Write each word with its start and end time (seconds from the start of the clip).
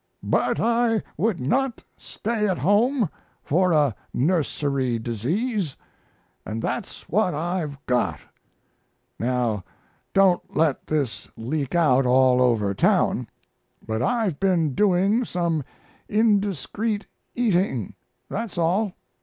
But 0.23 0.59
I 0.59 1.03
would 1.15 1.39
not 1.39 1.83
stay 1.95 2.47
at 2.47 2.57
home 2.57 3.07
for 3.43 3.71
a 3.71 3.93
nursery 4.15 4.97
disease, 4.97 5.77
and 6.43 6.59
that's 6.59 7.07
what 7.07 7.35
I've 7.35 7.77
got. 7.85 8.19
Now, 9.19 9.63
don't 10.11 10.41
let 10.57 10.87
this 10.87 11.29
leak 11.37 11.75
out 11.75 12.07
all 12.07 12.41
over 12.41 12.73
town, 12.73 13.27
but 13.85 14.01
I've 14.01 14.39
been 14.39 14.73
doing 14.73 15.23
some 15.23 15.63
indiscreet 16.09 17.05
eating 17.35 17.93
that's 18.27 18.57
all. 18.57 18.93